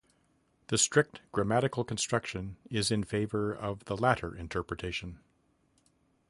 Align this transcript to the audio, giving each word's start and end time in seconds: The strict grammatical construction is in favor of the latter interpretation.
The 0.69 0.79
strict 0.79 1.21
grammatical 1.31 1.83
construction 1.83 2.57
is 2.71 2.89
in 2.89 3.03
favor 3.03 3.53
of 3.53 3.85
the 3.85 3.95
latter 3.95 4.35
interpretation. 4.35 5.19